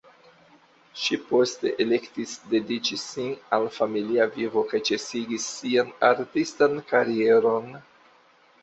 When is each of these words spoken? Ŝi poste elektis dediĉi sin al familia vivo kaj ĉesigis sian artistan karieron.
Ŝi 1.01 1.17
poste 1.25 1.73
elektis 1.85 2.33
dediĉi 2.55 2.97
sin 3.03 3.29
al 3.59 3.69
familia 3.77 4.27
vivo 4.39 4.65
kaj 4.73 4.83
ĉesigis 4.91 5.47
sian 5.61 5.95
artistan 6.13 6.79
karieron. 6.93 7.71